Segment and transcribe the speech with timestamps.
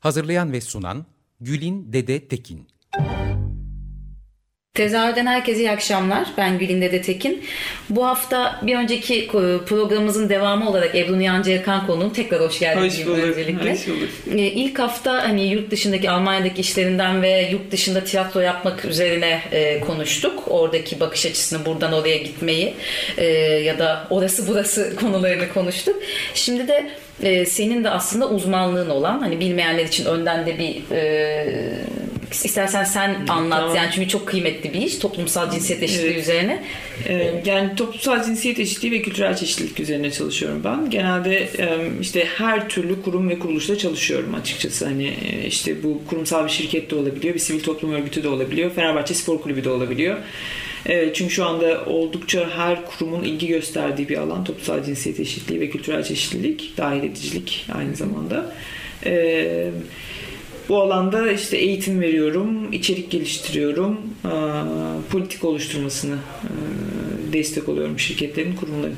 [0.00, 1.06] Hazırlayan ve sunan
[1.40, 2.68] Gülin Dede Tekin.
[4.76, 6.28] Tezahürden herkese iyi akşamlar.
[6.36, 7.44] Ben Gülin Dede Tekin.
[7.90, 9.28] Bu hafta bir önceki
[9.66, 12.12] programımızın devamı olarak Ebru Niyancı Erkan konuğum.
[12.12, 12.80] Tekrar hoş geldin.
[12.80, 13.24] Hoş bulduk.
[13.24, 13.72] Öncelikle.
[13.72, 14.08] Hoş bulduk.
[14.32, 19.80] Ee, İlk hafta hani yurt dışındaki Almanya'daki işlerinden ve yurt dışında tiyatro yapmak üzerine e,
[19.80, 20.42] konuştuk.
[20.46, 22.74] Oradaki bakış açısını buradan oraya gitmeyi
[23.18, 23.26] e,
[23.64, 25.96] ya da orası burası konularını konuştuk.
[26.34, 26.90] Şimdi de
[27.22, 31.46] e, senin de aslında uzmanlığın olan hani bilmeyenler için önden de bir e,
[32.32, 33.76] istersen sen anlat Tamam.
[33.76, 36.22] yani çünkü çok kıymetli bir iş toplumsal cinsiyet eşitliği Evet.
[36.22, 36.62] üzerine.
[37.44, 40.90] Yani toplumsal cinsiyet eşitliği ve kültürel çeşitlilik üzerine çalışıyorum ben.
[40.90, 41.48] Genelde
[42.00, 44.84] işte her türlü kurum ve kuruluşta çalışıyorum açıkçası.
[44.84, 48.70] Hani e, işte bu kurumsal bir şirket de olabiliyor, bir sivil toplum örgütü de olabiliyor,
[48.74, 50.16] Fenerbahçe Spor Kulübü de olabiliyor.
[51.14, 56.04] Çünkü şu anda oldukça her kurumun ilgi gösterdiği bir alan toplumsal cinsiyet eşitliği ve kültürel
[56.04, 58.54] çeşitlilik, dahil edicilik aynı zamanda.
[59.06, 59.70] E,
[60.68, 64.00] Bu alanda işte eğitim veriyorum, içerik geliştiriyorum,
[65.10, 66.16] politik oluşturmasını
[67.32, 68.96] destek oluyorum şirketlerin, kurumların.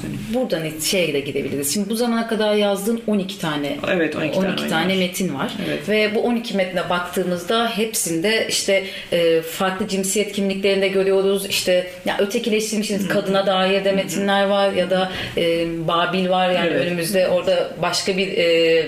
[0.00, 0.20] Söyleyeyim.
[0.34, 1.74] Buradan şeye de gidebiliriz.
[1.74, 4.98] Şimdi bu zamana kadar yazdığın 12 tane Evet, 12 tane oyun tane var.
[4.98, 5.52] metin var.
[5.68, 5.88] Evet.
[5.88, 11.46] Ve bu 12 metne baktığımızda hepsinde işte e, farklı cinsiyet kimliklerinde görüyoruz.
[11.46, 16.86] İşte ya ötekileştirilmiş kadına dair de metinler var ya da e, Babil var yani Evet.
[16.86, 18.86] önümüzde orada başka bir e,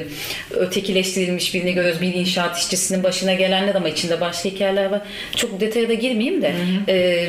[0.50, 2.00] ötekileştirilmiş birini görüyoruz.
[2.00, 5.00] Bir inşaat işçisinin başına gelenler ama içinde başka hikayeler var.
[5.36, 6.52] Çok detaya da girmeyeyim de
[6.88, 7.28] e,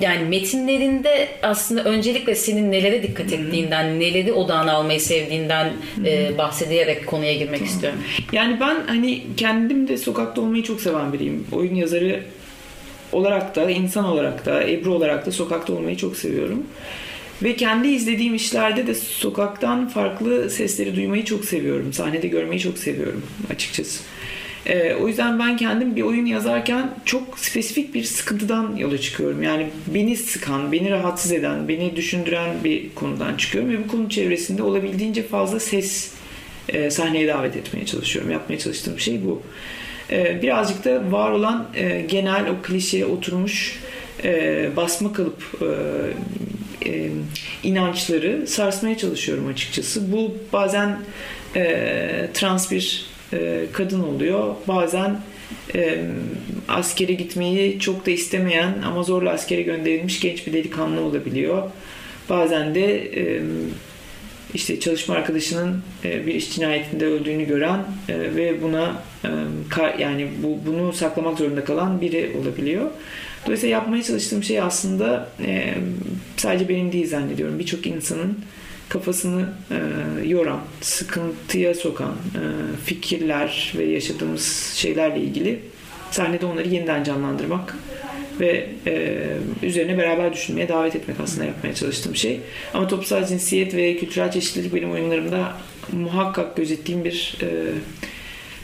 [0.00, 5.72] yani metinlerinde aslında öncelikle senin nelere dikkat ettiğinden, neleri odağına almayı sevdiğinden
[6.04, 7.98] e, bahsederek konuya girmek istiyorum.
[8.32, 11.46] Yani ben hani kendim de sokakta olmayı çok seven biriyim.
[11.52, 12.22] Oyun yazarı
[13.12, 16.66] olarak da, insan olarak da, Ebru olarak da sokakta olmayı çok seviyorum.
[17.42, 21.92] Ve kendi izlediğim işlerde de sokaktan farklı sesleri duymayı çok seviyorum.
[21.92, 24.02] Sahnede görmeyi çok seviyorum açıkçası.
[24.66, 29.42] Ee, o yüzden ben kendim bir oyun yazarken çok spesifik bir sıkıntıdan yola çıkıyorum.
[29.42, 33.70] Yani beni sıkan, beni rahatsız eden, beni düşündüren bir konudan çıkıyorum.
[33.70, 36.12] Ve bu konu çevresinde olabildiğince fazla ses
[36.68, 38.30] e, sahneye davet etmeye çalışıyorum.
[38.30, 39.42] Yapmaya çalıştığım şey bu.
[40.10, 43.80] E, birazcık da var olan e, genel o klişeye oturmuş
[44.24, 47.10] e, basma kalıp e, e,
[47.62, 50.12] inançları sarsmaya çalışıyorum açıkçası.
[50.12, 50.98] Bu bazen
[51.56, 54.54] e, trans bir e, kadın oluyor.
[54.68, 55.20] Bazen
[55.74, 56.04] e,
[56.68, 61.62] askere gitmeyi çok da istemeyen ama zorla askere gönderilmiş genç bir delikanlı olabiliyor.
[62.28, 63.42] Bazen de e,
[64.54, 69.02] işte çalışma arkadaşının e, bir iş cinayetinde öldüğünü gören e, ve buna
[69.98, 72.90] yani bu bunu saklamak zorunda kalan biri olabiliyor.
[73.46, 75.28] Dolayısıyla yapmaya çalıştığım şey aslında
[76.36, 77.58] sadece benim değil zannediyorum.
[77.58, 78.38] Birçok insanın
[78.88, 82.42] kafasını e, yoran, sıkıntıya sokan e,
[82.84, 85.60] fikirler ve yaşadığımız şeylerle ilgili
[86.10, 87.76] sahnede onları yeniden canlandırmak
[88.40, 89.22] ve e,
[89.62, 92.40] üzerine beraber düşünmeye davet etmek aslında yapmaya çalıştığım şey.
[92.74, 95.52] Ama toplumsal cinsiyet ve kültürel çeşitlilik benim oyunlarımda
[95.92, 97.48] muhakkak gözettiğim bir e,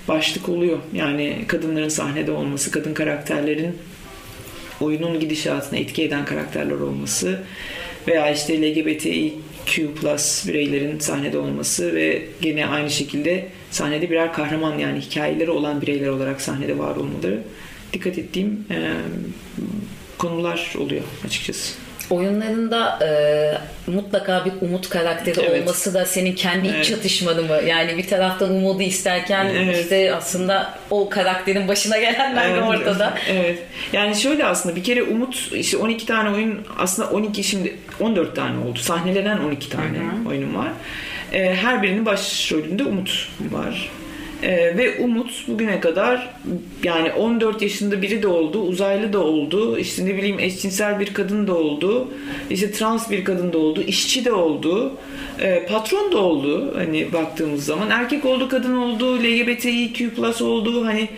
[0.08, 0.78] başlık oluyor.
[0.92, 3.76] Yani kadınların sahnede olması, kadın karakterlerin
[4.82, 7.40] oyunun gidişatına etki eden karakterler olması
[8.08, 15.00] veya işte LGBTIQ plus bireylerin sahnede olması ve gene aynı şekilde sahnede birer kahraman yani
[15.00, 17.42] hikayeleri olan bireyler olarak sahnede var olmaları
[17.92, 18.92] dikkat ettiğim e,
[20.18, 21.74] konular oluyor açıkçası.
[22.10, 23.10] Oyunlarında e,
[23.90, 25.62] mutlaka bir umut karakteri Evet.
[25.62, 26.86] olması da senin kendi iç Evet.
[26.86, 27.60] çatışmanı mı?
[27.66, 29.78] Yani bir taraftan umudu isterken Evet.
[29.82, 33.14] işte aslında o karakterin başına gelenler de Evet, ortada.
[33.30, 33.58] Evet.
[33.92, 38.58] Yani şöyle aslında bir kere Umut işte 12 tane oyun aslında 12 şimdi 14 tane
[38.64, 38.78] oldu.
[38.78, 40.68] Sahnelenen 12 tane oyunum var.
[41.32, 43.90] Ee, her birinin başrolünde Umut var.
[44.42, 46.34] Ee, ve Umut bugüne kadar
[46.82, 51.46] yani 14 yaşında biri de oldu, uzaylı da oldu, işte ne bileyim eşcinsel bir kadın
[51.46, 52.08] da oldu,
[52.50, 54.92] işte trans bir kadın da oldu, işçi de oldu,
[55.40, 57.90] e, patron da oldu hani baktığımız zaman.
[57.90, 61.08] Erkek oldu, kadın oldu, LGBTIQ plus oldu hani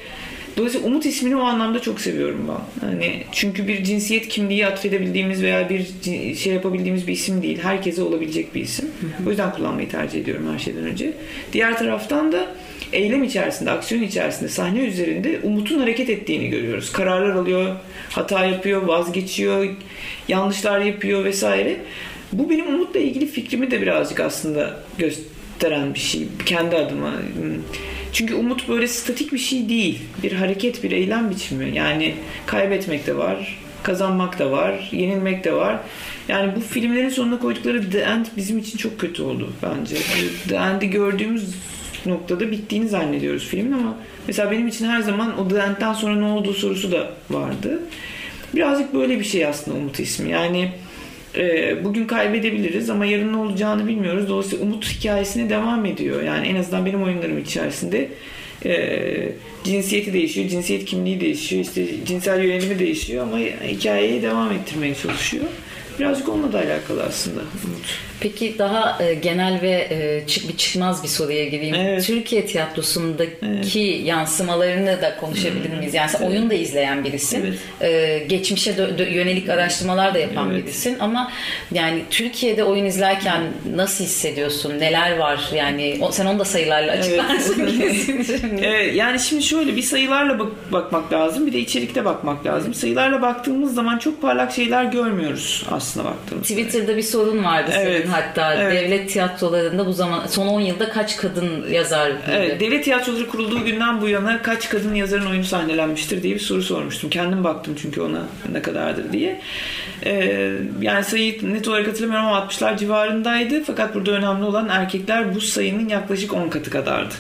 [0.57, 2.87] Dolayısıyla Umut ismini o anlamda çok seviyorum ben.
[2.89, 5.87] Hani çünkü bir cinsiyet kimliği atfedebildiğimiz veya bir
[6.35, 7.59] şey yapabildiğimiz bir isim değil.
[7.63, 8.91] Herkese olabilecek bir isim.
[9.27, 11.13] O yüzden kullanmayı tercih ediyorum her şeyden önce.
[11.53, 12.47] Diğer taraftan da
[12.93, 16.93] eylem içerisinde, aksiyon içerisinde, sahne üzerinde Umut'un hareket ettiğini görüyoruz.
[16.93, 17.77] Kararlar alıyor,
[18.11, 19.69] hata yapıyor, vazgeçiyor,
[20.29, 21.77] yanlışlar yapıyor vesaire.
[22.33, 27.13] Bu benim Umut'la ilgili fikrimi de birazcık aslında gösteren bir şey kendi adıma.
[28.13, 29.99] Çünkü umut böyle statik bir şey değil.
[30.23, 31.77] Bir hareket, bir eylem biçimi.
[31.77, 32.15] Yani
[32.47, 35.79] kaybetmek de var, kazanmak da var, yenilmek de var.
[36.29, 39.97] Yani bu filmlerin sonuna koydukları The End bizim için çok kötü oldu bence.
[40.49, 41.55] The End'i gördüğümüz
[42.07, 43.97] noktada bittiğini zannediyoruz filmin ama
[44.27, 47.83] mesela benim için her zaman o End'den sonra ne olduğu sorusu da vardı.
[48.55, 50.31] Birazcık böyle bir şey aslında Umut ismi.
[50.31, 50.71] Yani
[51.37, 54.29] e, bugün kaybedebiliriz ama yarın ne olacağını bilmiyoruz.
[54.29, 56.23] Dolayısıyla umut hikayesine devam ediyor.
[56.23, 58.09] Yani en azından benim oyunlarım içerisinde
[58.65, 59.33] e,
[59.65, 65.45] cinsiyeti değişiyor, cinsiyet kimliği değişiyor, işte cinsel yönelimi değişiyor ama hikayeyi devam ettirmeye çalışıyor.
[65.99, 67.99] Birazcık onunla da alakalı aslında umut.
[68.21, 71.75] Peki daha e, genel ve e, çık bir çıkmaz bir soruya gireyim.
[71.75, 72.07] Evet.
[72.07, 75.95] Türkiye tiyatrosundaki yansımalarını da konuşabilir miyiz?
[75.95, 77.57] Yani sen oyun da izleyen birisin.
[77.81, 77.93] Evet.
[78.21, 78.75] E, geçmişe
[79.11, 80.65] yönelik araştırmalar da yapan Evet.
[80.67, 81.33] birisin ama
[81.73, 83.43] yani Türkiye'de oyun izlerken
[83.77, 84.79] nasıl hissediyorsun?
[84.81, 85.51] Neler var?
[85.55, 87.67] Yani o, sen onu da sayılarla açıklarsın.
[87.81, 88.59] kesin.
[88.65, 92.75] Evet, yani şimdi şöyle bir sayılarla bak- bakmak lazım bir de içerikte bakmak lazım.
[92.75, 96.55] Sayılarla baktığımız zaman çok parlak şeyler görmüyoruz aslında baktığımızda.
[96.55, 98.04] Twitter'da bir sorun vardı Evet.
[98.05, 98.55] Senin hatta.
[98.55, 98.73] Evet.
[98.73, 102.13] Devlet tiyatrolarında bu zaman son 10 yılda kaç kadın yazar?
[102.33, 106.63] Evet, devlet tiyatroları kurulduğu günden bu yana kaç kadın yazarın oyunu sahnelenmiştir diye bir soru
[106.63, 107.11] sormuştum.
[107.11, 108.23] Kendim baktım çünkü ona
[108.53, 109.41] ne kadardır diye.
[110.07, 113.65] Ee, yani sayıyı net olarak hatırlamıyorum ama 60'lar civarındaydı.
[113.65, 117.15] Fakat burada önemli olan erkekler bu sayının yaklaşık 10 katı kadardı.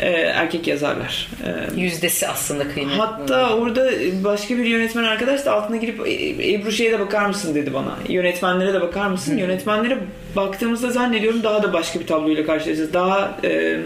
[0.00, 1.28] Ee, erkek yazarlar.
[1.46, 2.98] Ee, Yüzdesi aslında kıymetli.
[2.98, 3.90] Hatta orada
[4.24, 7.94] başka bir yönetmen arkadaş da altına girip "E, Ebru şeye de bakar mısın dedi bana.
[8.08, 9.36] Yönetmenlere de bakar mısın?
[9.38, 9.98] Yönetmenlere
[10.36, 12.92] baktığımızda zannediyorum daha da başka bir tabloyla karşılaşacağız.
[12.92, 13.76] Daha e,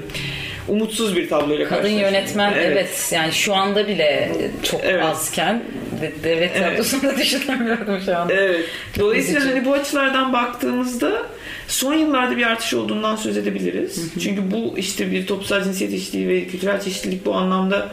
[0.69, 3.09] umutsuz bir tabloyla Kadın yönetmen evet.
[3.13, 4.33] yani şu anda bile
[4.63, 5.05] çok Evet.
[5.05, 5.63] azken
[6.01, 8.33] de- devlet tiyatrosunda düşünemiyorum şu anda.
[8.35, 8.61] Evet.
[8.99, 9.55] Dolayısıyla Üzücü.
[9.55, 11.23] hani bu açılardan baktığımızda
[11.69, 14.13] son yıllarda bir artış olduğundan söz edebiliriz.
[14.23, 17.89] Çünkü bu işte bir toplumsal cinsiyet eşitliği ve kültürel çeşitlilik bu anlamda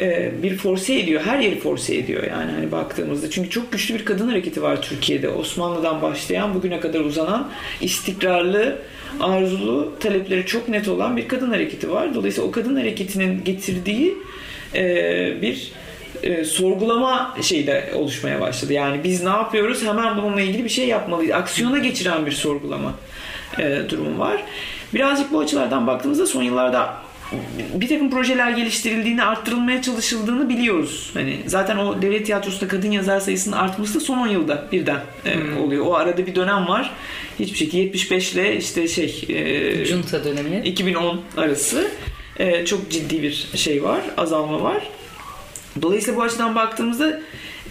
[0.00, 1.22] e, bir force ediyor.
[1.24, 3.30] Her yeri force ediyor yani hani baktığımızda.
[3.30, 5.28] Çünkü çok güçlü bir kadın hareketi var Türkiye'de.
[5.28, 7.48] Osmanlı'dan başlayan bugüne kadar uzanan
[7.80, 8.78] istikrarlı,
[9.20, 12.14] arzulu, talepleri çok net olan bir kadın hareketi var.
[12.14, 14.14] Dolayısıyla o kadın hareketinin getirdiği
[14.74, 15.72] e, bir
[16.22, 18.72] e, sorgulama şeyi de oluşmaya başladı.
[18.72, 19.82] Yani biz ne yapıyoruz?
[19.82, 21.34] Hemen bununla ilgili bir şey yapmalıyız.
[21.34, 22.94] Aksiyona geçiren bir sorgulama
[23.58, 24.44] e, durumu var.
[24.94, 26.94] Birazcık bu açılardan baktığımızda son yıllarda
[27.74, 31.10] bir takım projeler geliştirildiğini, arttırılmaya çalışıldığını biliyoruz.
[31.14, 35.54] Hani zaten o devlet tiyatrosunda kadın yazar sayısının artması da son 10 yılda birden e,
[35.54, 35.86] oluyor.
[35.86, 36.92] O arada bir dönem var.
[37.38, 40.60] Hiçbir şekilde 75 ile işte şey e, Junta dönemi.
[40.64, 41.90] 2010 arası
[42.38, 44.90] e, çok ciddi bir şey var, azalma var.
[45.82, 47.20] Dolayısıyla bu açıdan baktığımızda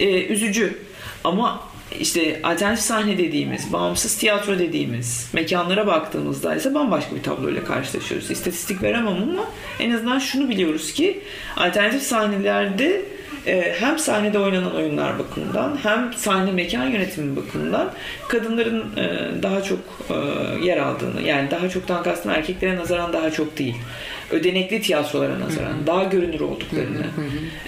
[0.00, 0.78] e, üzücü.
[1.24, 1.69] Ama
[2.00, 8.30] işte alternatif sahne dediğimiz, bağımsız tiyatro dediğimiz mekanlara baktığımızda ise bambaşka bir tabloyla karşılaşıyoruz.
[8.30, 9.44] İstatistik veremem ama
[9.80, 11.20] en azından şunu biliyoruz ki
[11.56, 13.02] alternatif sahnelerde
[13.46, 17.92] e, hem sahnede oynanan oyunlar bakımından hem sahne mekan yönetimi bakımından
[18.28, 19.78] kadınların e, daha çok
[20.10, 20.14] e,
[20.64, 23.76] yer aldığını yani daha çoktan kastım erkeklere nazaran daha çok değil
[24.30, 27.06] ödenekli tiyatrolara nazaran daha görünür olduklarını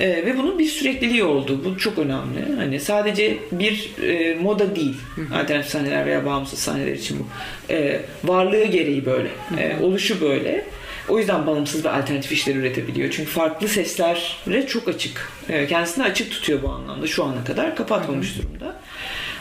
[0.00, 1.60] e, ve bunun bir sürekliliği oldu.
[1.64, 2.56] Bu çok önemli.
[2.56, 4.96] Hani sadece bir e, moda değil
[5.34, 7.26] alternatif sahneler veya bağımsız sahneler için bu.
[7.72, 9.28] E, varlığı gereği böyle.
[9.58, 10.64] E, oluşu böyle.
[11.08, 13.10] O yüzden bağımsız ve alternatif işler üretebiliyor.
[13.10, 15.28] Çünkü farklı seslere çok açık.
[15.48, 17.76] E, kendisini açık tutuyor bu anlamda şu ana kadar.
[17.76, 18.76] Kapatmamış durumda.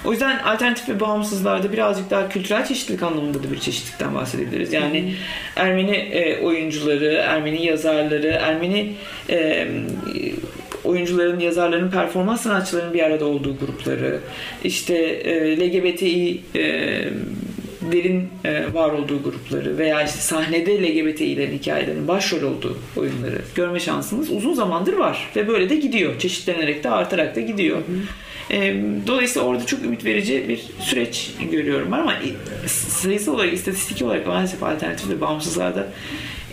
[0.05, 4.73] O yüzden alternatif ve bağımsızlarda birazcık daha kültürel çeşitlilik anlamında da bir çeşitlilikten bahsedebiliriz.
[4.73, 5.15] Yani
[5.55, 8.93] Ermeni e, oyuncuları, Ermeni yazarları, Ermeni
[9.29, 9.67] e,
[10.83, 14.19] oyuncuların, yazarların, performans sanatçılarının bir arada olduğu grupları,
[14.63, 17.03] işte e, LGBTİ e,
[17.91, 24.31] derin e, var olduğu grupları veya işte sahnede LGBTİ'lerin hikayelerinin başrol olduğu oyunları görme şansımız
[24.31, 26.19] uzun zamandır var ve böyle de gidiyor.
[26.19, 27.77] Çeşitlenerek de artarak da gidiyor.
[27.77, 27.81] E,
[29.07, 32.13] dolayısıyla orada çok ümit verici bir süreç görüyorum ben ama
[32.67, 35.87] sayısal olarak, istatistik olarak maalesef alternatif ve bağımsızlarda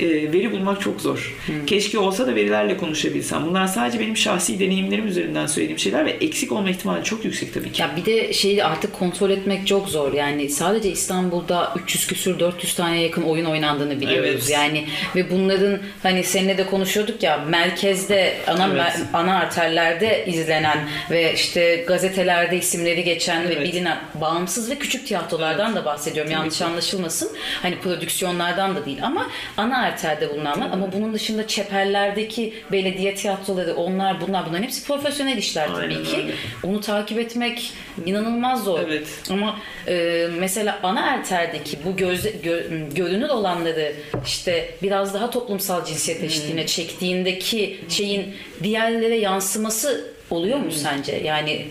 [0.00, 1.36] e, veri bulmak çok zor.
[1.66, 3.46] Keşke olsa da verilerle konuşabilsem.
[3.46, 7.72] Bunlar sadece benim şahsi deneyimlerim üzerinden söylediğim şeyler ve eksik olma ihtimali çok yüksek tabii
[7.72, 7.82] ki.
[7.82, 10.12] Ya bir de şeyi artık kontrol etmek çok zor.
[10.12, 14.28] Yani sadece İstanbul'da 300 küsür 400 tane yakın oyun oynandığını biliyoruz.
[14.30, 14.50] Evet.
[14.50, 14.84] Yani
[15.16, 18.80] ve bunların hani seninle de konuşuyorduk ya merkezde ana Evet.
[18.82, 20.78] mer- ana arterlerde izlenen
[21.10, 23.68] ve işte gazetelerde isimleri geçen ve Evet.
[23.68, 26.32] bilinen bağımsız ve küçük tiyatrolardan da bahsediyorum.
[26.32, 26.64] Tabii Yanlış ki.
[26.64, 27.30] anlaşılmasın.
[27.62, 29.26] Hani prodüksiyonlardan da değil ama
[29.56, 30.68] ana arterde bulunan var.
[30.72, 36.16] Ama bunun dışında çeperlerdeki belediye tiyatroları onlar bunlar bunların hepsi profesyonel işler tabii Aynen ki.
[36.16, 36.32] öyle.
[36.62, 37.72] Onu takip etmek
[38.06, 38.80] inanılmaz zor.
[38.80, 39.06] Evet.
[39.30, 43.92] Ama e, mesela ana erterdeki bu gözle, gö- görünür olanları
[44.26, 51.16] işte biraz daha toplumsal cinsiyet eşitliğine çektiğindeki şeyin diğerlere yansıması oluyor mu sence?
[51.24, 51.66] Yani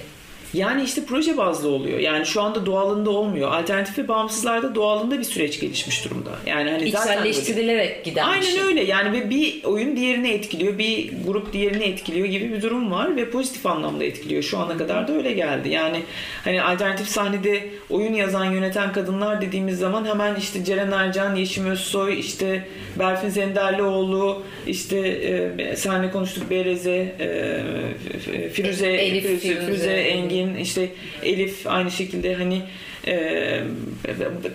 [0.57, 1.99] Yani işte proje bazlı oluyor.
[1.99, 3.51] Yani şu anda doğalında olmuyor.
[3.51, 6.29] Alternatif ve bağımsızlarda doğalında bir süreç gelişmiş durumda.
[6.45, 7.29] Yani hani zaten böyle.
[7.29, 8.61] içselleştirilerek giden bir Aynen şey.
[8.61, 13.29] öyle yani bir oyun diğerini etkiliyor, bir grup diğerini etkiliyor gibi bir durum var ve
[13.29, 14.43] pozitif anlamda etkiliyor.
[14.43, 15.69] Şu ana kadar da öyle geldi.
[15.69, 16.03] Yani
[16.43, 22.19] hani alternatif sahnede oyun yazan, yöneten kadınlar dediğimiz zaman hemen işte Ceren Ercan, Yeşim Özsoy,
[22.19, 22.67] işte
[22.99, 30.89] Berfin Zenderlioğlu, işte e, seninle konuştuk Bereze, e, Firuze, Elif, Firuze, Firuze, Firuze, Engin, işte
[31.23, 32.61] Elif aynı şekilde hani
[33.07, 33.59] e,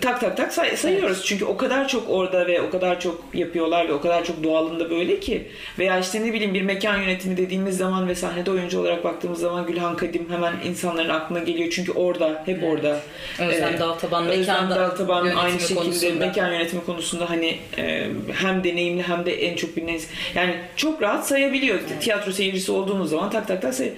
[0.01, 1.25] tak tak tak say- sayıyoruz.
[1.25, 4.89] Çünkü o kadar çok orada ve o kadar çok yapıyorlar ve o kadar çok doğalında
[4.89, 5.47] böyle ki.
[5.79, 9.67] Veya işte ne bileyim bir mekan yönetimi dediğimiz zaman ve sahnede oyuncu olarak baktığımız zaman
[9.67, 11.69] Gülhan Kadim hemen insanların aklına geliyor.
[11.71, 12.99] Çünkü orada, hep orada.
[13.39, 16.25] Özlem Ee, Daltaban mekanda Daltaban aynı şekilde konusunda.
[16.25, 19.99] mekan yönetimi konusunda hani e, hem deneyimli hem de en çok bilinen
[20.35, 21.79] yani çok rahat sayabiliyor.
[22.01, 23.91] Tiyatro seyircisi olduğumuz zaman tak tak tak say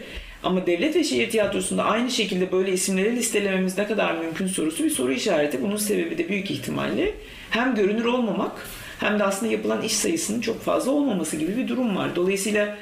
[0.45, 4.89] ama devlet ve şehir tiyatrosunda aynı şekilde böyle isimleri listelememiz ne kadar mümkün sorusu bir
[4.89, 5.61] soru işareti.
[5.61, 7.13] Bunun sebebi de büyük ihtimalle
[7.49, 8.51] hem görünür olmamak
[8.99, 12.15] hem de aslında yapılan iş sayısının çok fazla olmaması gibi bir durum var.
[12.15, 12.77] Dolayısıyla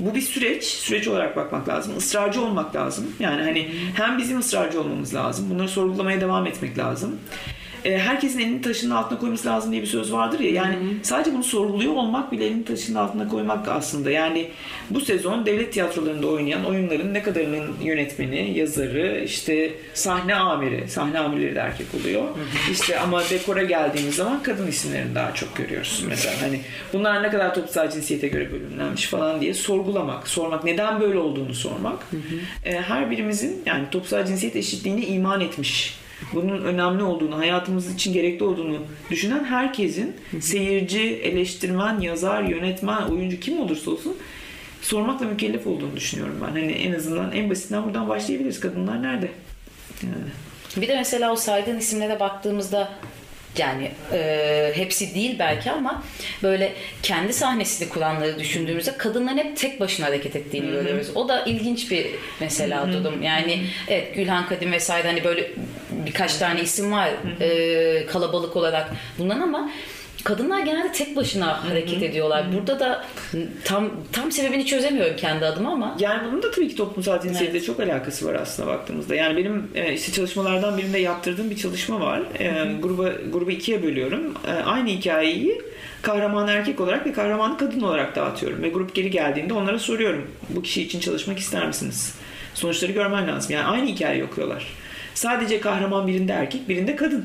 [0.00, 0.64] bu bir süreç.
[0.64, 1.98] Süreç olarak bakmak lazım.
[1.98, 3.06] Israrcı olmak lazım.
[3.20, 5.50] Yani hani hem bizim ısrarcı olmamız lazım.
[5.50, 7.20] Bunları sorgulamaya devam etmek lazım.
[7.84, 10.50] E, herkesin elini taşının altına koyması lazım diye bir söz vardır ya.
[10.50, 14.10] Yani sadece bunu sorguluyor olmak bile elini taşının altına koymak aslında.
[14.10, 14.48] Yani
[14.90, 21.54] bu sezon devlet tiyatrolarında oynayan oyunların ne kadarının yönetmeni, yazarı, işte sahne amiri, sahne amirleri
[21.54, 22.24] de erkek oluyor.
[22.70, 26.04] İşte ama dekora geldiğimiz zaman kadın isimlerini daha çok görüyoruz.
[26.08, 26.60] Mesela hani
[26.92, 32.06] bunlar ne kadar toplumsal cinsiyete göre bölümlenmiş falan diye sorgulamak, sormak, neden böyle olduğunu sormak.
[32.64, 35.99] E, her birimizin yani toplumsal cinsiyet eşitliğine iman etmiş
[36.34, 38.78] bunun önemli olduğunu, hayatımız için gerekli olduğunu
[39.10, 44.16] düşünen herkesin seyirci, eleştirmen, yazar, yönetmen, oyuncu kim olursa olsun
[44.82, 46.50] sormakla mükellef olduğunu düşünüyorum ben.
[46.50, 48.60] Hani en azından en basitinden buradan başlayabiliriz.
[48.60, 49.28] Kadınlar nerede?
[50.02, 50.30] Yani.
[50.76, 52.88] Bir de mesela o saydığın isimlere baktığımızda
[53.58, 56.02] yani e, hepsi değil belki ama
[56.42, 61.10] böyle kendi sahnesini kuranları düşündüğümüzde kadınların hep tek başına hareket ettiğini görüyoruz.
[61.14, 62.06] O da ilginç bir
[62.40, 63.22] mesela durum.
[63.22, 65.50] Yani evet Gülhan Kadim vesaire hani böyle
[65.90, 69.70] birkaç tane isim var e, kalabalık olarak bundan ama
[70.24, 72.46] kadınlar genelde tek başına hareket ediyorlar.
[72.54, 73.04] Burada da
[73.64, 77.66] tam tam sebebini çözemiyorum kendi adıma ama Yani bunun da tabii ki toplumsal cinsiyetle Evet.
[77.66, 79.14] çok alakası var aslında baktığımızda.
[79.14, 82.22] Yani benim e, işte çalışmalardan birinde yaptırdığım bir çalışma var.
[82.38, 84.34] E, gruba grubu ikiye bölüyorum.
[84.48, 85.62] E, aynı hikayeyi
[86.02, 88.62] kahraman erkek olarak ve kahraman kadın olarak dağıtıyorum.
[88.62, 90.30] Ve grup geri geldiğinde onlara soruyorum.
[90.48, 92.14] Bu kişi için çalışmak ister misiniz?
[92.54, 93.52] Sonuçları görmen lazım.
[93.54, 94.66] Yani aynı hikayeyi okuyorlar.
[95.14, 97.24] Sadece kahraman birinde erkek, birinde kadın.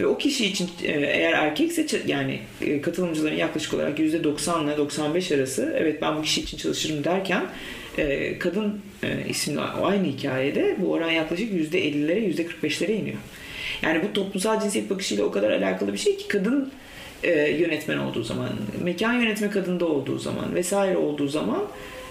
[0.00, 5.32] Ve o kişi için e, eğer erkekse yani e, katılımcıların yaklaşık olarak %90 ile 95
[5.32, 7.46] arası evet ben bu kişi için çalışırım derken
[7.98, 8.80] e, kadın
[9.28, 13.16] isimli aynı hikayede bu oran yaklaşık %50'lere %45'lere iniyor.
[13.82, 16.72] Yani bu toplumsal cinsiyet bakışıyla o kadar alakalı bir şey ki kadın
[17.58, 18.48] yönetmen olduğu zaman,
[18.82, 21.62] mekan yönetme kadında olduğu zaman vesaire olduğu zaman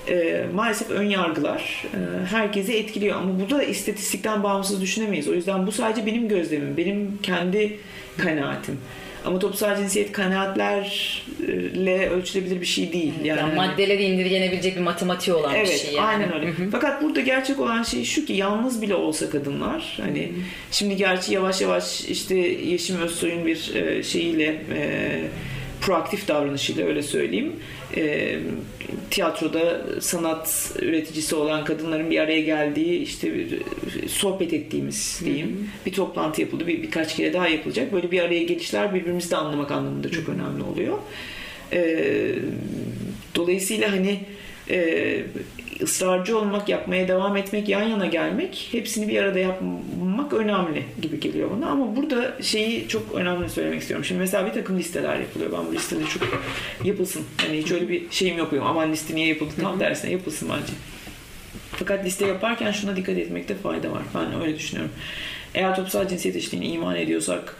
[0.10, 3.17] e, maalesef ön yargılar e, herkesi etkiliyor.
[3.17, 5.27] Ama burada da istatistikten bağımsız düşünemeyiz.
[5.27, 7.79] O yüzden bu sadece benim gözlemim, benim kendi
[8.17, 8.77] kanaatim.
[9.25, 13.13] Ama toplumsal cinsiyet kanaatlerle ölçülebilir bir şey değil.
[13.24, 16.07] Yani, yani maddeleri indirgenebilecek bir matematiği olan bir Evet, şey yani.
[16.07, 16.53] aynen öyle.
[16.72, 20.31] Fakat burada gerçek olan şey şu ki yalnız bile olsa kadınlar hani
[20.72, 25.22] şimdi gerçi yavaş yavaş işte Yeşim Özsoy'un bir e, şeyiyle e,
[25.81, 27.53] proaktif davranışıyla öyle söyleyeyim.
[27.98, 28.40] E,
[29.12, 33.62] tiyatroda sanat üreticisi olan kadınların bir araya geldiği işte bir,
[34.08, 36.68] sohbet ettiğimiz diyeyim bir toplantı yapıldı.
[36.68, 37.94] Bir, birkaç kere daha yapılacak.
[37.94, 40.98] Böyle bir araya gelişler birbirimizi de anlamak anlamında çok önemli oluyor.
[41.74, 42.06] E,
[43.36, 44.20] dolayısıyla hani
[44.70, 45.24] e,
[45.82, 51.51] ısrarcı olmak, yapmaya devam etmek, yan yana gelmek, hepsini bir arada yapmak önemli gibi geliyor
[51.51, 51.70] bana.
[51.70, 54.06] Ama burada şeyi çok önemli söylemek istiyorum.
[54.06, 55.51] Şimdi mesela bir takım listeler yapılıyor.
[55.51, 56.24] Ben bu listeleri çok
[56.84, 57.24] yapılsın.
[57.38, 58.63] Hani hiç öyle bir şeyim yok benim.
[58.63, 60.74] Aman liste niye yapıldı tam dersine yapılsın bence.
[61.72, 64.01] Fakat liste yaparken şuna dikkat etmekte fayda var.
[64.15, 64.92] Ben öyle düşünüyorum.
[65.56, 67.56] Eğer toplumsal cinsiyet eşitliğine iman ediyorsak,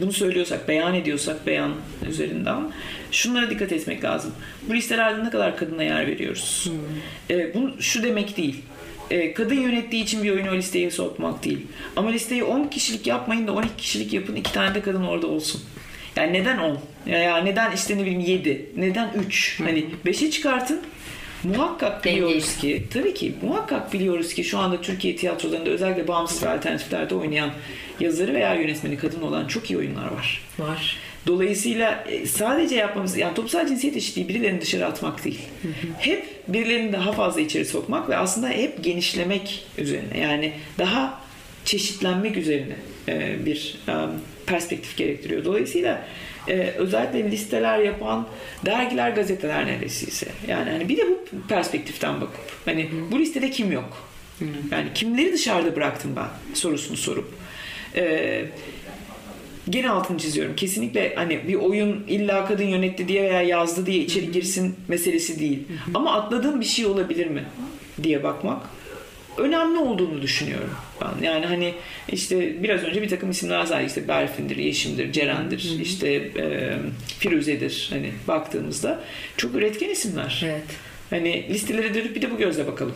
[0.00, 1.72] bunu söylüyorsak, beyan ediyorsak beyan
[2.08, 2.70] üzerinden
[3.12, 4.32] şunlara dikkat etmek lazım.
[4.68, 6.70] Bu listelerde ne kadar kadına yer veriyoruz?
[7.30, 8.62] E, bu şu demek değil.
[9.10, 11.66] E, kadın yönettiği için bir oyunu o listeye sokmak değil.
[11.96, 14.36] Ama listeyi 10 kişilik yapmayın da 12 kişilik yapın.
[14.36, 15.62] iki tane de kadın orada olsun.
[16.16, 16.78] Yani neden 10?
[17.06, 18.70] Ya, ya neden işte ne bileyim 7?
[18.76, 19.60] Neden 3?
[19.60, 20.80] Hani 5'i çıkartın.
[21.44, 26.48] Muhakkak biliyoruz ki, tabii ki muhakkak biliyoruz ki şu anda Türkiye tiyatrolarında özellikle bağımsız ve
[26.48, 27.50] alternatiflerde oynayan
[28.00, 30.42] yazarı veya yönetmeni kadın olan çok iyi oyunlar var.
[30.58, 30.96] Var.
[31.26, 35.40] Dolayısıyla e, sadece yapmamız, yani toplumsal cinsiyet eşitliği birilerini dışarı atmak değil.
[35.98, 41.20] Hep birilerini daha fazla içeri sokmak ve aslında hep genişlemek üzerine yani daha
[41.64, 42.76] çeşitlenmek üzerine
[43.08, 43.92] e, bir e,
[44.46, 45.44] perspektif gerektiriyor.
[45.44, 46.06] Dolayısıyla
[46.48, 48.26] e, özellikle listeler yapan
[48.66, 50.26] dergiler, gazeteler neredeyse.
[50.48, 54.08] Yani hani bir de bu perspektiften bakıp hani bu listede kim yok?
[54.70, 57.34] Yani kimleri dışarıda bıraktım ben sorusunu sorup
[57.96, 58.44] e,
[59.70, 60.56] gene altını çiziyorum.
[60.56, 65.64] Kesinlikle hani bir oyun illa kadın yönetti diye veya yazdı diye içeri girsin meselesi değil.
[65.94, 67.44] Ama atladığım bir şey olabilir mi
[68.02, 68.62] diye bakmak
[69.38, 71.24] önemli olduğunu düşünüyorum ben.
[71.24, 71.74] Yani hani
[72.08, 73.88] işte biraz önce bir takım isimler saydık.
[73.88, 76.76] İşte Berfin'dir, Yeşim'dir, Ceren'dir, işte e,
[77.18, 79.00] Firuze'dir hani baktığımızda
[79.36, 80.42] çok üretken isimler.
[80.44, 80.85] Evet.
[81.10, 82.94] Hani listelere dönüp bir de bu gözle bakalım.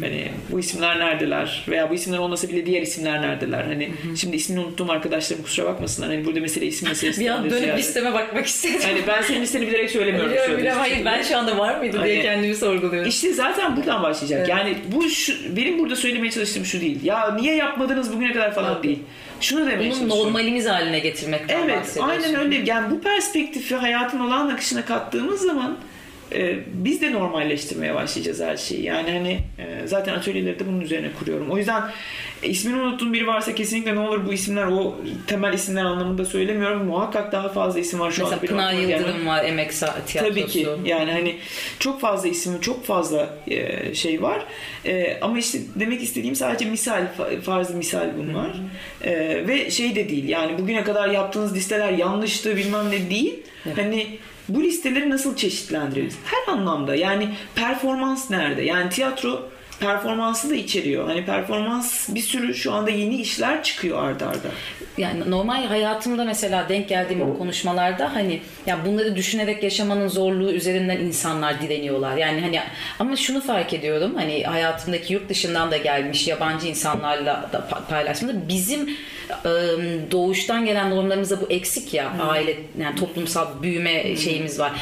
[0.00, 3.64] Hani bu isimler neredeler veya bu isimler olmasa bile diğer isimler neredeler?
[3.64, 6.10] Hani şimdi ismini unuttuğum arkadaşlarım kusura bakmasınlar.
[6.10, 7.20] Hani burada mesele isim meselesi.
[7.20, 8.80] Bir an dönüp Yani- listeme bakmak istedim.
[8.84, 10.30] Hani ben senin listeni bilerek söylemiyorum.
[10.30, 10.78] Biliyorum biliyorum.
[10.80, 13.08] Hayır ben şu anda var mıydı diye Hani- kendimi sorguluyorum.
[13.08, 14.38] İşte zaten buradan başlayacak.
[14.38, 14.48] Evet.
[14.48, 17.04] Yani bu şu, benim burada söylemeye çalıştığım şu değil.
[17.04, 18.84] Ya niye yapmadınız bugüne kadar falan Evet.
[18.84, 18.98] değil.
[19.40, 20.18] Şunu demeye Bunu çalışıyorum.
[20.26, 22.62] normalimiz haline getirmekten Evet, aynen öyle.
[22.66, 25.76] Yani bu perspektifi hayatın olağan akışına kattığımız zaman
[26.32, 28.82] e, biz de normalleştirmeye başlayacağız her şeyi.
[28.84, 31.50] Yani hani e, zaten atölyeleri de bunun üzerine kuruyorum.
[31.50, 31.82] O yüzden
[32.42, 34.94] e, ismini unuttuğum biri varsa kesinlikle ne olur bu isimler o
[35.26, 36.84] temel isimler anlamında söylemiyorum.
[36.86, 38.72] Muhakkak daha fazla isim var şu Mesela benim Pınar.
[38.72, 40.18] Yıldırım var Emek Tiyatrosu.
[40.34, 41.36] Tabii ki yani hani
[41.78, 44.44] çok fazla isim çok fazla e, şey var
[44.86, 48.50] E, ama işte demek istediğim sadece misal fa- farz misal bunlar
[49.04, 49.12] E,
[49.48, 53.34] ve şey de değil yani bugüne kadar yaptığınız listeler yanlıştı bilmem ne değil
[53.76, 54.06] hani
[54.54, 56.94] bu listeleri nasıl çeşitlendiririz her anlamda.
[56.94, 58.62] Yani performans nerede?
[58.62, 59.48] Yani tiyatro
[59.80, 61.06] performansı da içeriyor.
[61.06, 64.30] Hani performans bir sürü şu anda yeni işler çıkıyor ardarda.
[64.30, 64.48] arda.
[64.98, 70.96] Yani normal hayatımda mesela denk geldiğim bu konuşmalarda hani ya bunları düşünerek yaşamanın zorluğu üzerinden
[70.96, 72.16] insanlar direniyorlar.
[72.16, 72.60] Yani hani
[72.98, 78.48] ama şunu fark ediyorum hani hayatımdaki yurt dışından da gelmiş yabancı insanlarla da pa- paylaştığımda
[78.48, 78.96] bizim
[80.10, 84.72] doğuştan gelen normlarımızda bu eksik ya aile yani toplumsal büyüme şeyimiz var.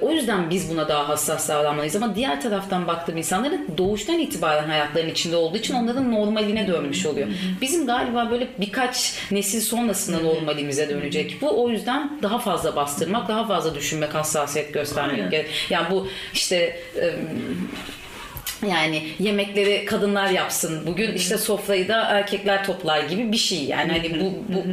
[0.00, 5.10] O yüzden biz buna daha hassas davranmalıyız ama diğer taraftan baktığım insanların doğuştan itibaren hayatlarının
[5.10, 7.28] içinde olduğu için onların normaline dönmüş oluyor.
[7.60, 11.38] Bizim galiba böyle birkaç nesil sonrasında normalimize dönecek.
[11.40, 15.30] Bu o yüzden daha fazla bastırmak, daha fazla düşünmek, hassasiyet göstermek Aynen.
[15.30, 15.50] gerek.
[15.70, 17.70] Yani bu işte ım,
[18.68, 20.86] yani yemekleri kadınlar yapsın.
[20.86, 23.64] Bugün işte sofrayı da erkekler toplar gibi bir şey.
[23.64, 24.64] Yani hani bu bu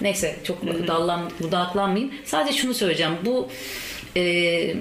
[0.00, 2.14] neyse çok dallan budaklanmayayım.
[2.24, 3.12] Sadece şunu söyleyeceğim.
[3.24, 3.48] Bu
[4.16, 4.74] e,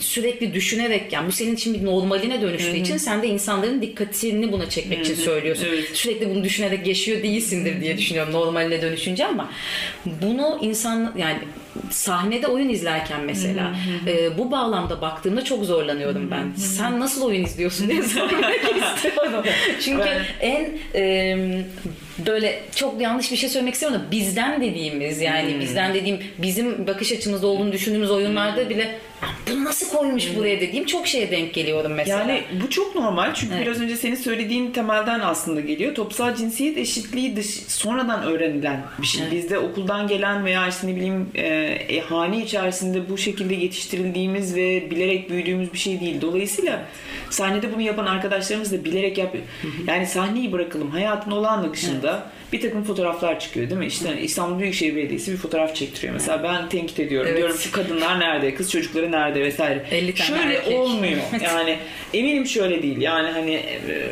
[0.00, 4.68] sürekli düşünerek yani bu senin için bir normaline dönüştüğü için sen de insanların dikkatini buna
[4.70, 5.66] çekmek için söylüyorsun.
[5.68, 5.90] Evet.
[5.94, 9.50] Sürekli bunu düşünerek yaşıyor değilsindir diye düşünüyorum normaline dönüşünce ama
[10.06, 11.38] bunu insan yani
[11.90, 16.52] sahnede oyun izlerken mesela e, bu bağlamda baktığımda çok zorlanıyorum ben.
[16.60, 18.54] Sen nasıl oyun izliyorsun diye sormak
[18.96, 19.44] istiyorum.
[19.80, 20.26] Çünkü Evet.
[20.40, 21.64] en e,
[22.26, 27.12] böyle çok yanlış bir şey söylemek istemiyorum da bizden dediğimiz yani bizden dediğim bizim bakış
[27.12, 28.98] açımızda olduğunu düşündüğümüz oyunlarda bile
[29.50, 32.18] bunu nasıl koymuş buraya dediğim çok şeye denk geliyorum mesela.
[32.18, 33.66] Yani bu çok normal çünkü Evet.
[33.66, 35.94] biraz önce senin söylediğin temelden aslında geliyor.
[35.94, 39.22] Toplumsal cinsiyet eşitliği dış, sonradan öğrenilen bir şey.
[39.22, 39.32] Evet.
[39.32, 44.90] Bizde okuldan gelen veya işte ne bileyim e, e, hane içerisinde bu şekilde yetiştirildiğimiz ve
[44.90, 46.20] bilerek büyüdüğümüz bir şey değil.
[46.20, 46.84] Dolayısıyla
[47.30, 49.44] sahnede bunu yapan arkadaşlarımız da bilerek yapıyor.
[49.86, 50.90] Yani sahneyi bırakalım.
[50.90, 53.86] Hayatın olağan akışında bir takım fotoğraflar çıkıyor değil mi?
[53.86, 56.12] İşte İstanbul Büyükşehir Belediyesi bir fotoğraf çektiriyor.
[56.12, 57.28] Mesela ben tenkit ediyorum.
[57.28, 57.38] Evet.
[57.38, 58.54] Diyorum ki kadınlar nerede?
[58.54, 59.40] Kız çocukları nerede?
[59.40, 59.84] Vesaire.
[59.90, 60.78] 50 tane Şöyle erkek.
[60.78, 61.18] olmuyor.
[61.42, 61.76] Yani
[62.14, 63.00] eminim şöyle değil.
[63.00, 64.08] Yani hani e,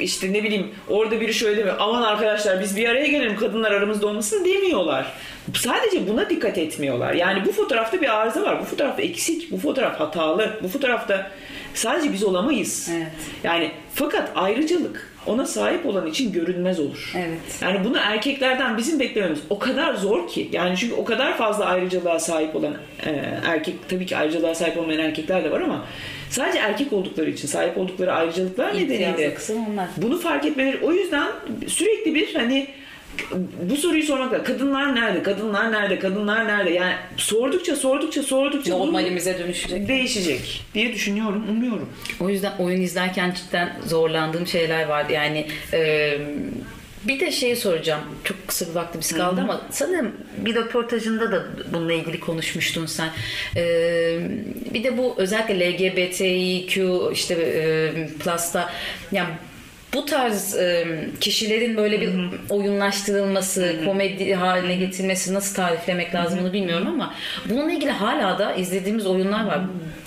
[0.00, 1.76] işte ne bileyim orada biri şöyle demiyor.
[1.78, 5.06] Aman arkadaşlar biz bir araya gelelim kadınlar aramızda olmasın demiyorlar.
[5.54, 7.14] Sadece buna dikkat etmiyorlar.
[7.14, 8.60] Yani bu fotoğrafta bir arıza var.
[8.60, 9.50] Bu fotoğraf eksik.
[9.50, 10.58] Bu fotoğraf hatalı.
[10.62, 11.30] Bu fotoğrafta
[11.74, 12.90] Sadece biz olamayız.
[12.92, 13.06] Evet.
[13.44, 17.12] Yani fakat ayrıcalık ona sahip olan için görünmez olur.
[17.16, 17.38] Evet.
[17.60, 20.48] Yani bunu erkeklerden bizim beklememiz o kadar zor ki.
[20.52, 22.74] Yani çünkü o kadar fazla ayrıcalığa sahip olan
[23.06, 23.10] e,
[23.46, 25.84] erkek tabii ki ayrıcalığa sahip olmayan erkekler de var ama
[26.30, 29.88] sadece erkek oldukları için sahip oldukları ayrıcalıklar nedeniyle İmtiyazlı onlar.
[29.96, 31.28] bunu fark etmeleri o yüzden
[31.66, 32.66] sürekli bir hani
[33.62, 34.44] bu soruyu sormak lazım.
[34.46, 35.22] Kadınlar nerede?
[35.22, 35.98] Kadınlar nerede?
[35.98, 36.70] Kadınlar nerede?
[36.70, 39.88] Yani sordukça sordukça sordukça Normalimize dönüşecek.
[39.88, 41.88] değişecek diye düşünüyorum, umuyorum.
[42.20, 45.12] O yüzden oyun izlerken cidden zorlandığım şeyler vardı.
[45.12, 46.18] Yani e,
[47.04, 48.00] bir de şey soracağım.
[48.24, 53.08] Çok kısa bir vaktimiz kaldı ama sanırım bir röportajında da bununla ilgili konuşmuştun sen.
[53.56, 53.62] E,
[54.74, 58.70] bir de bu özellikle LGBTİQ işte e, Plus'ta
[59.12, 59.28] yani
[59.94, 60.86] bu tarz e,
[61.20, 62.10] kişilerin böyle bir
[62.50, 67.14] oyunlaştırılması, komedi haline getirilmesi nasıl tariflemek lazım bunu bilmiyorum ama
[67.50, 69.60] bununla ilgili hala da izlediğimiz oyunlar var.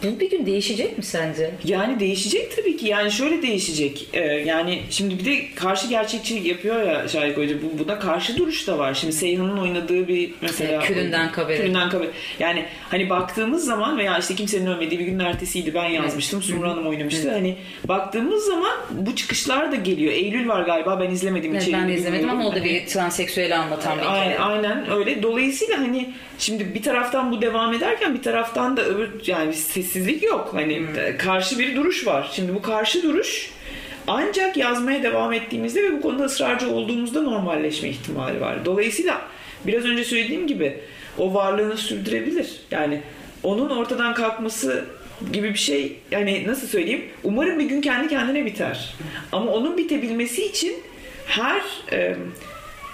[0.03, 1.51] Bu bir gün değişecek mi sence?
[1.63, 2.87] Yani değişecek tabii ki.
[2.87, 4.07] Yani şöyle değişecek.
[4.13, 7.55] Ee, yani şimdi bir de karşı gerçekçi yapıyor ya Şahik Hoca.
[7.61, 8.93] Bu, buna karşı duruş da var.
[8.93, 10.79] Şimdi Seyhan'ın oynadığı bir mesela...
[10.79, 11.57] Külünden Kabere.
[11.57, 12.11] Külünden Kabere.
[12.39, 16.43] Yani hani baktığımız zaman veya işte kimsenin ölmediği bir günün ertesiydi ben yazmıştım.
[16.43, 17.31] Sumru Hanım oynamıştı.
[17.31, 17.55] Hani
[17.87, 20.13] baktığımız zaman bu çıkışlar da geliyor.
[20.13, 21.55] Eylül var galiba ben izlemedim.
[21.55, 24.21] Evet, ben de izlemedim ama o da bir transseksüeli anlatan bir.
[24.21, 25.23] Aynen, aynen öyle.
[25.23, 30.49] Dolayısıyla hani şimdi bir taraftan bu devam ederken bir taraftan da öbür yani sessizlik yok.
[30.53, 31.17] Hani Hmm.
[31.17, 32.29] karşı bir duruş var.
[32.33, 33.49] Şimdi bu karşı duruş
[34.07, 38.65] ancak yazmaya devam ettiğimizde ve bu konuda ısrarcı olduğumuzda normalleşme ihtimali var.
[38.65, 39.21] Dolayısıyla
[39.67, 40.77] biraz önce söylediğim gibi
[41.17, 42.47] o varlığını sürdürebilir.
[42.71, 43.01] Yani
[43.43, 44.85] onun ortadan kalkması
[45.33, 48.95] gibi bir şey yani nasıl söyleyeyim umarım bir gün kendi kendine biter.
[49.31, 50.75] Ama onun bitebilmesi için
[51.25, 52.15] her e,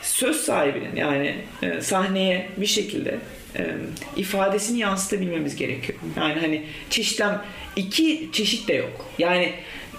[0.01, 3.17] söz sahibinin yani e, sahneye bir şekilde
[3.57, 3.75] e,
[4.15, 5.99] ifadesini yansıtabilmemiz gerekiyor.
[6.17, 7.41] Yani hani çeşitlem
[7.75, 9.05] iki çeşit de yok.
[9.19, 9.53] Yani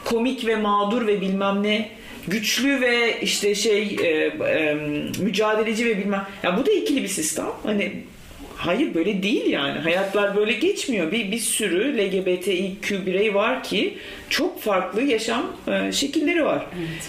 [0.04, 1.88] komik ve mağdur ve bilmem ne
[2.28, 4.08] güçlü ve işte şey e,
[4.46, 4.74] e,
[5.18, 7.46] mücadeleci ve bilmem ya bu da ikili bir sistem.
[7.62, 7.92] Hani
[8.60, 9.78] Hayır böyle değil yani.
[9.78, 11.12] Hayatlar böyle geçmiyor.
[11.12, 13.98] Bir, bir sürü LGBTİQ birey var ki
[14.30, 16.66] çok farklı yaşam e, şekilleri var.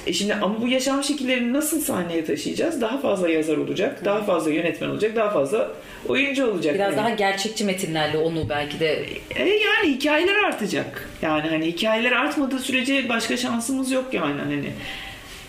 [0.08, 2.82] E şimdi ama bu yaşam şekillerini nasıl sahneye taşıyacağız?
[2.82, 5.72] Daha fazla yazar olacak, daha fazla yönetmen olacak, daha fazla
[6.08, 6.76] oyuncu olacak.
[6.76, 6.98] Biraz Yani.
[6.98, 11.10] daha gerçekçi metinlerle onu belki de E yani hikayeler artacak.
[11.22, 14.70] Yani hani hikayeler artmadığı sürece başka şansımız yok yani hani.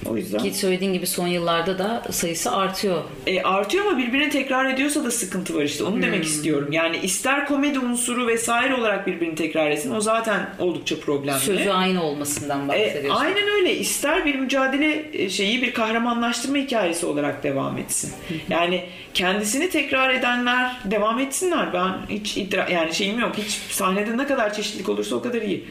[0.06, 0.38] O yüzden.
[0.38, 3.02] ki söylediğin gibi son yıllarda da sayısı artıyor.
[3.26, 5.84] E, artıyor ama birbirini tekrar ediyorsa da sıkıntı var işte.
[5.84, 6.02] Onu Hmm.
[6.02, 6.68] demek istiyorum.
[6.72, 9.94] Yani ister komedi unsuru vesaire olarak birbirini tekrar etsin.
[9.94, 11.40] O zaten oldukça problemli.
[11.40, 13.20] Sözü aynı olmasından E, bahsediyorsun.
[13.24, 13.76] aynen öyle.
[13.76, 18.12] İster bir mücadele e, şeyi bir kahramanlaştırma hikayesi olarak devam etsin.
[18.48, 18.84] Yani
[19.14, 21.72] kendisini tekrar edenler devam etsinler.
[21.72, 23.32] Ben hiç idra yani şeyim yok.
[23.38, 25.64] Hiç sahnede ne kadar çeşitlilik olursa o kadar iyi.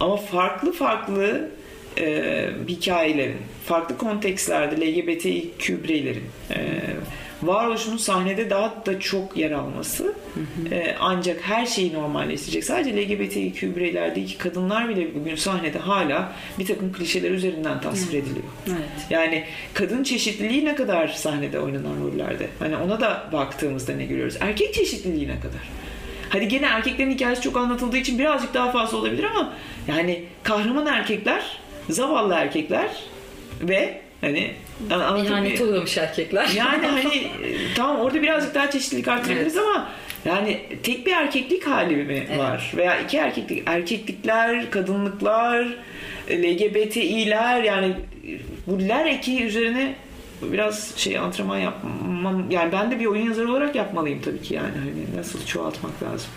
[0.00, 1.50] Ama farklı farklı
[1.98, 6.80] e, hikayelerin, farklı kontekstlerde LGBTQ bireylerin e,
[7.42, 10.14] varoluşunun sahnede daha da çok yer alması
[10.70, 12.64] e, ancak her şeyi normalleştirecek.
[12.64, 18.18] Sadece LGBTQ bireyler değil ki kadınlar bile bugün sahnede hala bir takım klişeler üzerinden tasvir
[18.18, 18.46] ediliyor.
[18.68, 19.06] Evet.
[19.10, 22.48] Yani kadın çeşitliliği ne kadar sahnede oynanan rollerde?
[22.58, 24.36] Hani ona da baktığımızda ne görüyoruz?
[24.40, 25.70] Erkek çeşitliliği ne kadar?
[26.28, 29.52] Hadi gene erkeklerin hikayesi çok anlatıldığı için birazcık daha fazla olabilir ama
[29.88, 32.90] yani kahraman erkekler, zavallı erkekler
[33.60, 34.50] ve hani
[35.26, 36.48] İhanete uğramış erkekler.
[36.56, 37.26] yani hani
[37.76, 39.88] tamam orada birazcık daha çeşitlilik arttırabiliriz ama
[40.24, 42.72] yani tek bir erkeklik hali mi var?
[42.76, 45.66] Veya iki erkeklik, erkeklikler, kadınlıklar,
[46.30, 47.94] LGBTİ'ler yani
[48.66, 49.94] bu ler eki üzerine
[50.42, 54.74] biraz şey antrenman yapmam yani ben de bir oyun yazarı olarak yapmalıyım tabii ki yani
[54.78, 56.30] hani nasıl çoğaltmak lazım.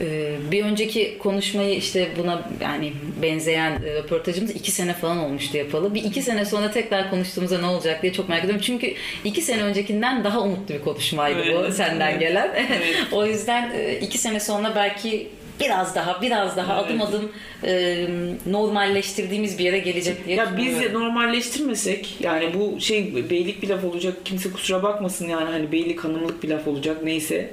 [0.00, 5.94] Ee, bir önceki konuşmayı işte buna yani benzeyen e, röportajımız iki sene falan olmuştu yapalı.
[5.94, 8.64] Bir iki sene sonra tekrar konuştuğumuzda ne olacak diye çok merak ediyorum.
[8.66, 12.20] Çünkü iki sene öncekinden daha umutlu bir konuşmaydı bu Evet, senden evet.
[12.20, 12.50] gelen.
[12.76, 12.96] Evet.
[13.12, 15.28] o yüzden e, iki sene sonra belki
[15.60, 16.86] biraz daha biraz daha Evet.
[16.90, 17.32] adım adım
[17.64, 18.06] e,
[18.46, 24.14] normalleştirdiğimiz bir yere gelecek diye Ya biz normalleştirmesek yani bu şey beylik bir laf olacak
[24.24, 27.50] kimse kusura bakmasın yani hani beylik hanımlık bir laf olacak neyse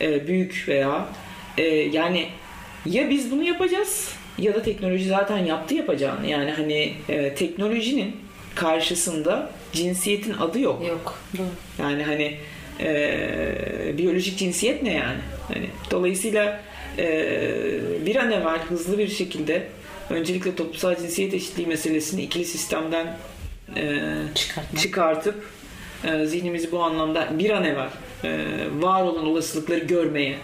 [0.00, 1.06] e, büyük veya
[1.58, 2.28] e, yani
[2.86, 8.16] ya biz bunu yapacağız ya da teknoloji zaten yaptı yapacağını yani hani e, teknolojinin
[8.54, 10.86] karşısında cinsiyetin adı yok.
[10.88, 11.18] Yok.
[11.38, 11.46] Doğru.
[11.82, 12.36] Yani hani
[12.80, 15.20] e, biyolojik cinsiyet ne yani?
[15.48, 16.60] Hani dolayısıyla
[16.98, 17.06] e,
[18.06, 19.66] bir an evvel hızlı bir şekilde
[20.10, 23.16] öncelikle toplumsal cinsiyet eşitliği meselesini ikili sistemden
[23.76, 23.98] e,
[24.78, 25.44] çıkartıp
[26.04, 27.88] e, zihnimizi bu anlamda bir an evvel
[28.24, 28.38] e,
[28.78, 30.36] var olan olasılıkları görmeye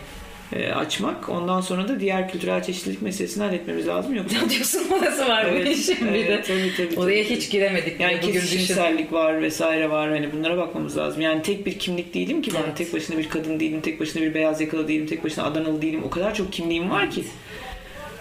[0.53, 1.29] e, açmak.
[1.29, 4.15] Ondan sonra da diğer kültürel çeşitlilik meselesini halletmemiz lazım.
[4.15, 6.19] Yoksa Diyorsun orası var Evet, bu işin bir de.
[6.19, 7.37] evet, tabii, tabii, Oraya tabii.
[7.37, 8.01] hiç giremedik.
[8.01, 10.11] yani kesişimsellik var vesaire var.
[10.11, 11.21] Hani bunlara bakmamız lazım.
[11.21, 12.63] Yani tek bir kimlik değilim ki ben.
[12.67, 12.77] Evet.
[12.77, 13.81] Tek başına bir kadın değilim.
[13.81, 15.07] Tek başına bir beyaz yakalı değilim.
[15.07, 16.03] Tek başına Adanalı değilim.
[16.07, 17.25] O kadar çok kimliğim var ki.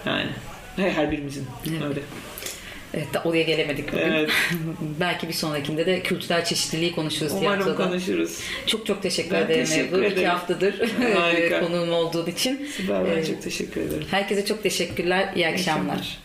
[0.06, 0.30] Yani
[0.78, 1.46] her, birimizin
[1.90, 2.00] öyle.
[2.94, 4.02] Evet, oraya gelemedik bugün.
[4.04, 4.30] Evet.
[5.00, 7.88] Belki bir sonrakinde de kültürel çeşitliliği konuşuruz Umarım tiyatroda.
[7.90, 8.40] konuşuruz.
[8.68, 10.06] Çok çok teşekkür Ben ederim teşekkür Ebru.
[10.06, 10.30] İki ederim.
[10.30, 10.80] haftadır
[11.16, 11.60] Harika.
[11.60, 12.66] konuğum olduğu için.
[12.78, 14.08] Süper ben Ee, çok teşekkür ederim.
[14.12, 15.34] Herkese çok teşekkürler.
[15.36, 16.18] İyi akşamlar.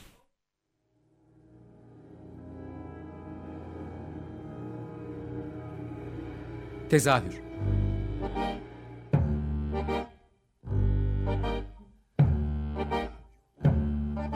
[6.90, 7.40] Tezahür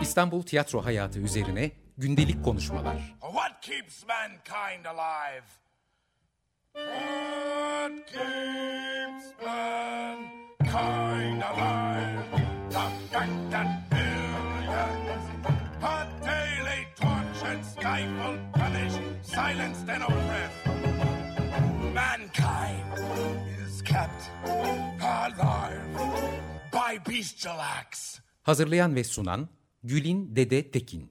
[0.03, 2.97] İstanbul tiyatro hayatı üzerine gündelik konuşmalar.
[3.21, 5.45] What keeps mankind alive?
[6.75, 12.25] What keeps mankind alive?
[12.71, 15.25] The fact that billions
[15.83, 20.67] are daily tortured, stifled, punished, silenced, and oppressed.
[21.95, 22.99] Mankind
[23.67, 24.31] is kept
[25.01, 25.83] alive
[26.73, 28.21] by bestial acts.
[28.43, 29.49] Hazırlayan ve sunan
[29.83, 31.11] Gülin Dede Tekin.